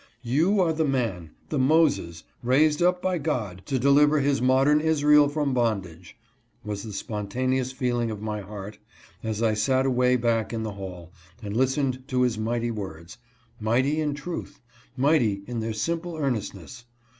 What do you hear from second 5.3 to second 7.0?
bondage," was the